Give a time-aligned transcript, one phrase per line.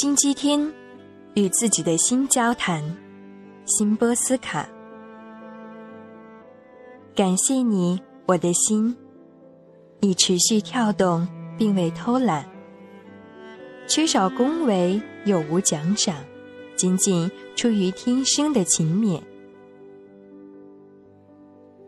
[0.00, 0.72] 星期天，
[1.34, 2.82] 与自己的心交谈。
[3.66, 4.66] 辛波斯卡，
[7.14, 8.96] 感谢你，我的心，
[10.00, 11.28] 你持续跳动，
[11.58, 12.48] 并未偷懒，
[13.86, 16.16] 缺少恭维，又无奖赏，
[16.76, 19.20] 仅仅出于天生的勤勉。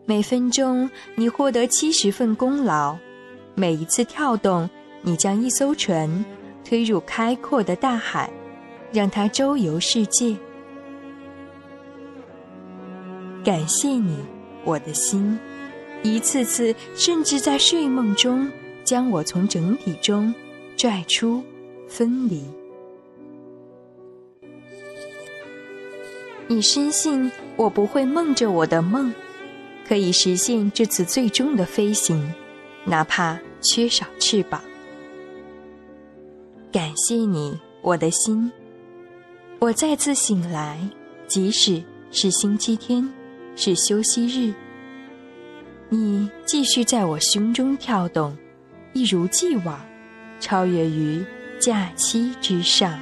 [0.05, 2.95] 每分钟，你获得七十份功劳；
[3.55, 4.69] 每一次跳动，
[5.01, 6.23] 你将一艘船
[6.63, 8.29] 推入开阔的大海，
[8.91, 10.35] 让它周游世界。
[13.43, 14.17] 感谢你，
[14.63, 15.37] 我的心，
[16.01, 18.49] 一次次，甚至在睡梦中，
[18.83, 20.33] 将我从整体中
[20.77, 21.43] 拽出、
[21.87, 22.43] 分离。
[26.47, 29.13] 你深信我不会梦着我的梦。
[29.85, 32.33] 可以实现这次最终的飞行，
[32.85, 34.61] 哪怕缺少翅膀。
[36.95, 38.51] 谢你，我的心。
[39.59, 40.79] 我再次醒来，
[41.27, 43.07] 即使是星期天，
[43.55, 44.53] 是休息日，
[45.89, 48.35] 你继续在我胸中跳动，
[48.93, 49.79] 一如既往，
[50.39, 51.23] 超越于
[51.59, 52.99] 假期之上。